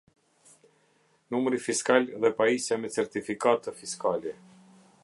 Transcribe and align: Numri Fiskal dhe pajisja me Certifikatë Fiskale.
Numri 1.35 1.59
Fiskal 1.65 2.09
dhe 2.25 2.33
pajisja 2.41 2.79
me 2.81 2.93
Certifikatë 2.97 3.77
Fiskale. 3.85 4.35